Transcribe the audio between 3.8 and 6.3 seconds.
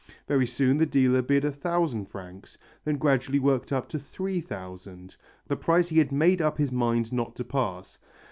to three thousand, the price he had